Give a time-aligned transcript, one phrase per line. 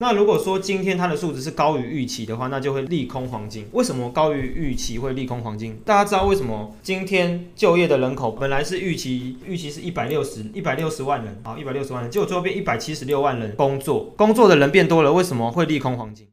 [0.00, 3.66] 那如果说今天它的数值是高于预期的话，那就会利空黄金。
[3.72, 5.76] 为什么高于预期会利空黄金？
[5.84, 16.28] 大家知道为什么今天就业的人口本来是预期预期是一百六十一百六十万人，好，一百六十万人，结果最后变一百七十六万人工作，工作的人变多了，为什么会利空黄金？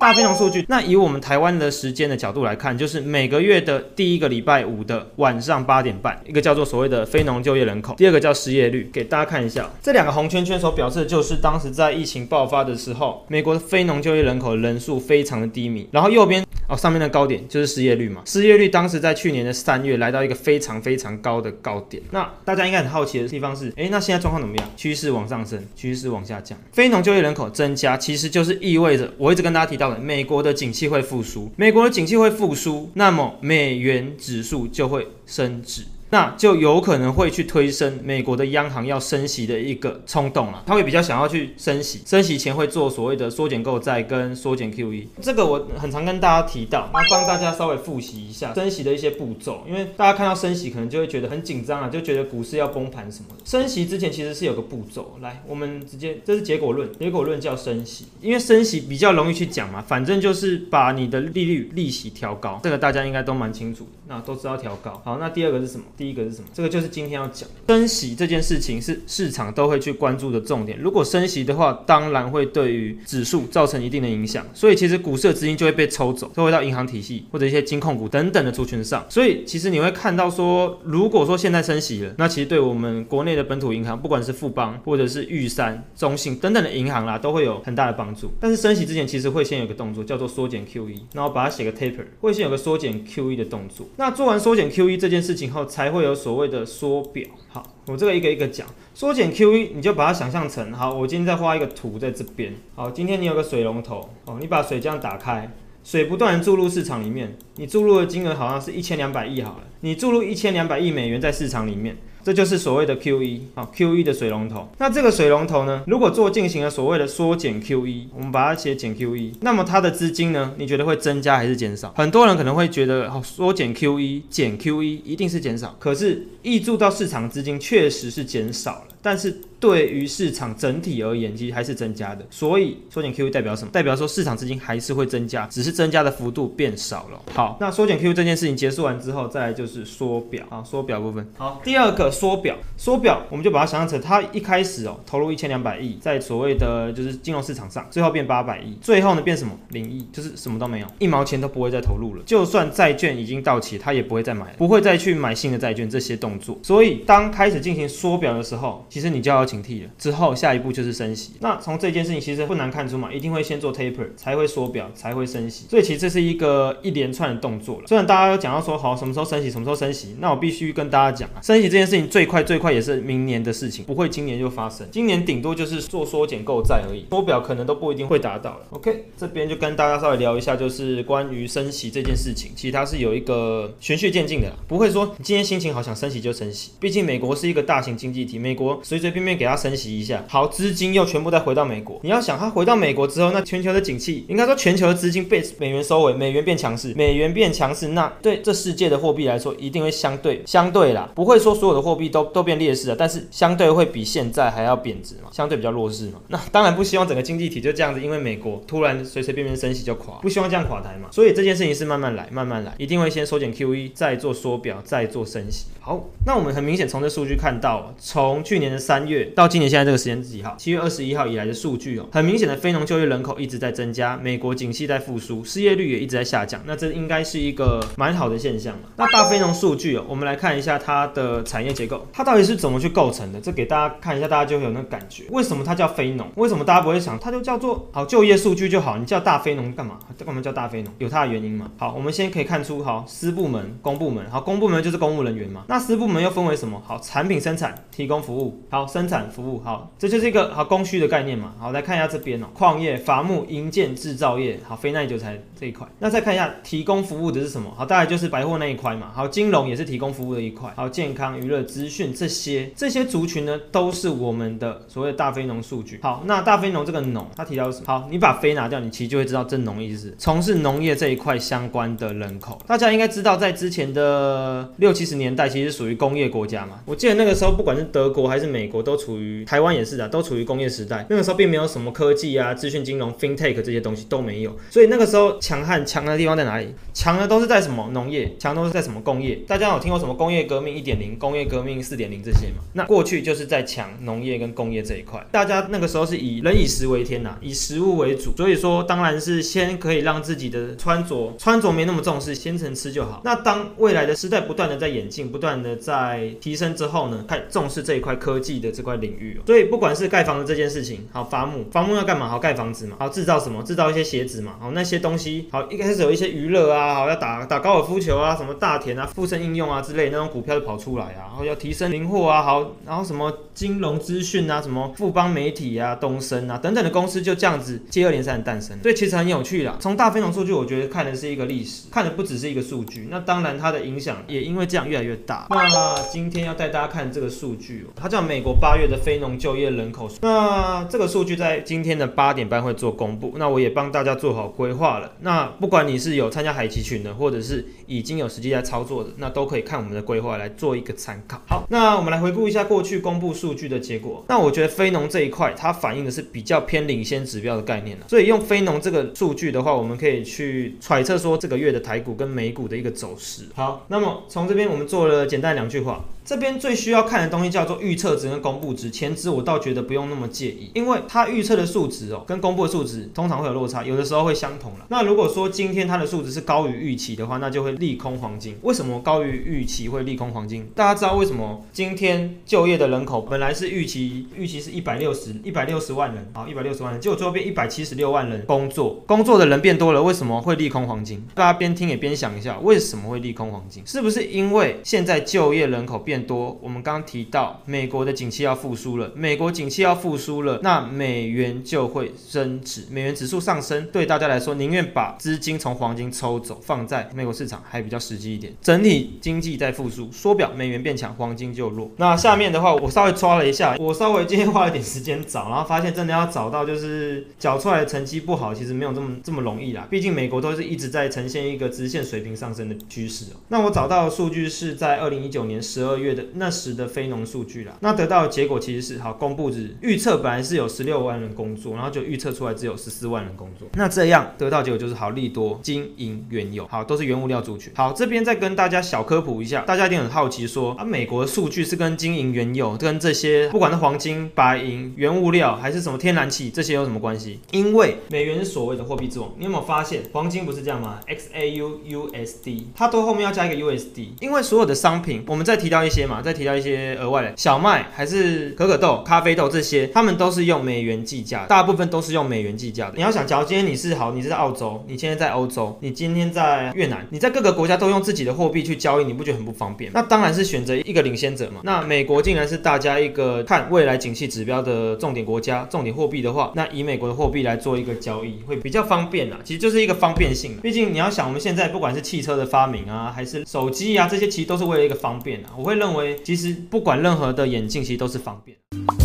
[0.00, 16.46] 大非农数据，那以我们台湾的时间的角度来看，就是每个月的第一个礼拜五的晚上八点半，一个叫做所谓的非农就业人口，第二个叫失业率，给大家看一下，这两个红圈圈所表示的就是当时在疫情爆发的时候，美国的非农就业人口人数非常的低迷，然后右边。
[16.68, 18.22] 哦，上面的高点就是失业率嘛。
[18.26, 22.02] 失业率当时在去年的三月来到一个非常非常高的高点。
[22.10, 24.70] 那大家应该很好奇的地方是，诶，那现在状况怎么样？
[24.76, 26.58] 趋势往上升，趋势往下降。
[26.72, 31.50] 非农就业人口增加，其实就是意味着我一直跟大家提到的，美国的景气会复苏。
[31.56, 35.84] 美国的景气会复苏，那么美元指数就会升值。
[36.10, 53.44] 那就有可能会去推升美国的央行要升息的一个冲动了，他会比较想要去升息，升息前会做所谓的缩减购债跟缩减 QE，这个我很常跟大家提到，那帮大家稍微复习一下升息的一些步骤，因为大家看到升息可能就会觉得很紧张啊，就觉得股市要崩盘什么的。
[53.44, 65.00] 升息之前其实是有个步骤，来，我们直接这是结果论，结果论叫升息，因为升息比较容易去讲嘛，反正就是把你的利率利息调高，这个大家应该都蛮清楚，那都知道调高。
[65.04, 65.84] 好，那第二个是什么？
[65.98, 66.44] 第一个是什么？
[66.54, 70.78] 这个就是今天要讲的升息这件事情，是市场都会去关注的重点。
[70.78, 79.04] 如果升息的话，当然会对于指数造成一定的影响，所以其实股市的资金就会被抽走，就会到银行体系或者一些金控股等等的族群上。
[79.08, 88.30] 所以其实你会看到说，如果说现在升息了，那其实对我们国内的本土银行，不管是富邦或者是玉山、中信等等的银行啦，都会有很大的帮助。
[88.38, 93.84] 但是升息之前，其实会先有个动作叫做缩减 QE，然后把它写个 taper，会先有个缩减 QE 的动作。
[93.96, 98.66] 那做完缩减 QE 这件事情后，才会有所谓的缩表，好，我这个一个一个讲。
[98.94, 102.52] 缩减 QE，你就把它想象成，好，我今天再画一个图在这边。
[102.74, 105.50] 好，今天你有个水龙头，哦，你把水这样打开，
[105.84, 111.96] 水不断注入市场里面，你注入的金额好像是一千两百亿好了，你注入一千两百亿美元在市场里面。
[112.22, 114.68] 这就是所谓的 QE 啊，QE 的水龙头。
[114.78, 121.92] 那这个水龙头呢，如果做进行了所谓的缩减 QE，我们把它写减 QE，那么它的资金呢，你觉得会增加还是减少？
[121.96, 129.40] 很多人可能会觉得，哦，缩减 QE 减 QE 一定是减少，可是溢注到市场资金确实是减少了，但是。
[129.60, 132.24] 对于市场整体而言，其实还是增加的。
[132.30, 133.70] 所以缩减 QE 代表什么？
[133.72, 137.20] 代表说市场资金还是会增加，只是增加的幅度变少了。
[137.34, 141.28] 好，那缩减 QE 这件事情结束完之后，再来就是缩表啊，缩表部分。
[141.36, 152.22] 好，第二个缩表，缩表我们就把它想象成，它一开始哦投入一千两百亿在所谓的就是金融市场上，最后变八百亿，最后呢变什么零亿，就是什么都没有，一毛钱都不会再投入了。
[152.24, 156.56] 就算债券已经到期，它也不会再买，不会再去买新的债券这些动作。
[156.62, 159.48] 所以当开始进行缩表的时候，其实你就要。
[159.48, 161.32] 警惕了之后，下一步就是升息。
[161.40, 165.64] 那从这件事情其实不难看出嘛，一定会先做 taper，才会缩表，才会升息。
[165.70, 167.86] 所以其实这是一个一连串的动作了。
[167.86, 174.86] 虽然大家都讲到说好什么时候升息，什么时候升息，那我必须跟大家讲啊，升息这件事情最快最快也是明年的事情，不会今年就发生。
[174.92, 178.60] 今年顶多就是做缩减购债而已，缩表可能都不一定会达到了。
[178.70, 186.72] OK，这边就跟大家稍微聊一下，就是关于升息这件事情，其实它是有一个循序渐进的，不会说今天心情好想升息就升息。
[186.78, 191.98] 毕竟美国是一个大型经济体，美国随随便便给它升息一下，好，资金又全部再回到美国。
[192.02, 206.20] 你要想，它回到美国之后，那全球的景气，应该说全球的资金被美元收回，美元变强势，美元变强势，那对这世界的货币来说，一定会相对相对啦，不会说所有的货币都都变劣势了，但是相对会比现在还要贬值嘛，相对比较弱势嘛。
[206.28, 211.08] 那当然不希望整个经济体就这样子，因为美国突然随随便便升息就垮，不希望这样垮台嘛。
[211.12, 215.66] 所以这件事情是慢慢来，慢慢来，一定会先缩减 QE，再做缩表，再做升息。
[215.80, 220.08] 好，那我们很明显从这数据看到，从去年的三月到今年现在这个时。
[220.08, 220.56] 间几号？
[220.58, 228.88] 七月二十一号以来的数据哦，很明显的非农就业人口一直在增加，美国景气在复苏，失业率也一直在下降，那这应该是一个蛮好的现象嘛。
[228.96, 233.40] 那大非农数据哦，我们来看一下它的产业结构，它到底是怎么去构成的？
[233.40, 235.22] 这给大家看一下，大家就有那个感觉。
[235.30, 236.26] 为什么它叫非农？
[236.34, 238.98] 为什么大家不会想，它就叫做好就业数据就好？
[238.98, 239.96] 你叫大非农干嘛？
[240.26, 240.92] 干嘛叫大非农？
[240.98, 241.70] 有它的原因嘛？
[241.78, 245.62] 好，我们先可以看出，好，私部门、公部门，好，公部门就是公务人员嘛。
[245.68, 246.82] 那私部门又分为什么？
[246.84, 249.92] 好，产品生产、提供服务，好，生产服务，好。
[249.96, 255.86] 这就是一个好供需的概念嘛，好来看一下这边哦，矿业、伐木、营建、制造业，好非耐久材这一块。
[256.00, 257.72] 那再看一下提供服务的是什么？
[257.76, 259.10] 好，大概就是百货那一块嘛。
[259.14, 260.72] 好，金融也是提供服务的一块。
[260.74, 266.00] 好，健康、娱乐、资讯，这些这些族群呢，都是我们的所谓的大非农数据。
[266.02, 267.84] 好，那大非农这个农，它提到什么？
[267.86, 272.58] 好，你把非拿掉，你其实就会知道这农意思，从事农业这一块相关的人口。
[272.66, 276.80] 大家应该知道，在之前的六七十年代，其实属于工业国家嘛。
[276.86, 281.06] 我记得那个时候，不管是德国还是美国，都处于台湾也是的，都处于工业时代。
[281.10, 286.74] 那个时候并没有什么科技啊、资讯金融、FinTech 这些东西都没有，所以那个时候强悍强的地方在哪里？
[286.94, 289.36] 强的都是在什么农业，强都是在什么工业？
[289.46, 292.62] 大家有听过什么工业革命一点零、工业革革命四点零这些嘛？
[292.72, 295.26] 那过去就是在抢农业跟工业这一块。
[295.32, 303.22] 大家那个时候是以人以食为天呐，以食物为主，所以说当然是先可以让自己的穿着穿着没那么重视，先成吃就好。
[303.24, 309.40] 那当未来的时代不断的在演进，不断的在提升之后呢，开重视这一块科技的这块领域。
[309.44, 312.28] 所以不管是盖房子这件事情，好伐木，伐木要干嘛？
[312.28, 313.62] 好盖房子嘛，好制造什么？
[313.64, 328.78] 制造一些鞋子嘛，好那些东西，好一开始有一些娱乐啊，好要打打高尔夫球啊，什么大田啊、附身应用啊之类那种股票就跑出来啊，然后要提升灵活啊，好，然后什么金融资讯啊，什么富邦媒体啊、东升啊等等的公司就这样子接二连三的诞生。
[328.82, 329.76] 所以其实很有趣啦。
[329.80, 333.08] 从大非农数据，我觉得看的是一个历史，看的不只是一个数据。
[333.10, 335.46] 那当然它的影响也因为这样越来越大。
[335.50, 340.08] 那今天要带大家看这个数据，它叫美国八月的非农就业人口。
[340.20, 343.34] 那这个数据在今天的八点半会做公布。
[343.36, 345.12] 那我也帮大家做好规划了。
[345.20, 351.37] 那不管你是有参加海奇群的，或者是已经有实际在操作的，那都可以看我们的规划来做一个参考。
[351.46, 354.24] 好，那我们来回顾一下过去公布数据的结果。
[354.28, 358.06] 那我觉得非农这一块，它反映的是比较偏领先指标的概念了。
[358.08, 363.44] 所以用非农这个数据的话，我们可以去揣测说这个月的台股跟美股的一个走势。
[363.54, 366.04] 好，那么从这边我们做了简单两句话。
[366.28, 374.84] 这边最需要看的东西叫做预测值跟公布值，前值我倒觉得不用那么介意，因为它预测的数值哦，跟公布的数值通常会有落差，有的时候会相同了。
[374.90, 378.58] 那如果说今天它的数值是高于预期的话，那就会利空黄金。
[378.60, 380.68] 为什么高于预期会利空黄金？
[380.74, 391.24] 大家知道为什么今天就业的人口本来是预期预期是一百六十一百六十万人，好一百六十万人，结果最后变一百七十六万人工作，工作的人变多了，为什么会利空黄金？
[391.34, 393.82] 大家边听也边想一下，为什么会利空黄金？
[393.86, 396.58] 是不是因为现在就业人口变多？
[396.62, 408.52] 我们刚刚提到美国的景气要复苏了，美国景气要复苏了，那美元就会升值，美元指数上升，对大家来说宁愿把资金从黄金抽走，放在美国市场还比较实际一点。
[408.62, 411.90] 整体经济在复苏，缩表，美元变强，黄金就弱。
[411.96, 419.86] 那下面的话，我稍微抓了一下，我稍微今天花了点时间找，然后发现真的要找到就是缴出来的成绩不好，其实没有这么这么容易啦。
[419.90, 423.36] 毕竟美国都是一直在呈现一个直线水平上升的趋势哦。
[423.48, 426.48] 那我找到的数据是在二零一九年十二月的那。
[426.58, 437.72] 时的非农数据啦，那得到的结果其实是好公布值预测本来是有十六万人工作，然后就预测出来只有十四万人工作，那这样得到结果就是好利多金银原油好都是原物料族群。
[437.76, 447.38] 好，这边再跟大家小科普一下，大家一定很好奇说啊，美国的数据是跟金银原油跟这些不管是黄金、白银、原物料还是什么天然气这些有什么关系？
[447.52, 456.48] 因为美元是所谓的货币之王，你有没有发现黄金不是这样吗？X A U U S D，它都后面要加一个 U S D，因为所有的商品我们再提到一些嘛，再提。
[456.48, 462.94] 到一些额外的小麦还是可可豆、咖啡豆这些，他们都是用美元计价，大部分都是用美元计价的。
[462.96, 469.92] 你要想，假如今天你是好，你是在澳洲，你现在在欧洲，你今天在越南，你在各个国家都用自己的货币去交易，你不觉得很不方便？
[469.92, 471.60] 那当然是选择一个领先者嘛。
[471.64, 479.38] 那美国竟然是大家一个看未来景气指标的重点国家、重点货币的话，那以美国的货币来做一个交易会比较方便啊。
[479.44, 480.56] 其实就是一个方便性。
[480.62, 485.50] 毕竟你要想，我们现在不管是汽车的发明啊，还是手机啊，这些其实都是为了一个方便啊。
[485.58, 488.97] 我会认认为，其实不管任何的眼镜，其实都是方便。